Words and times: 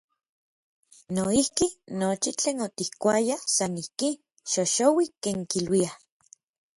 Noijki, 1.15 1.65
nochi 1.99 2.31
tlen 2.39 2.57
otikkuayaj 2.65 3.41
san 3.55 3.73
ijki, 3.81 4.09
“xoxouik”, 4.51 5.11
ken 5.23 5.39
kiluiaj. 5.51 5.95